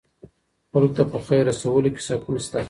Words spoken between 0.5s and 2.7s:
خلکو ته په خیر رسولو کې سکون شته.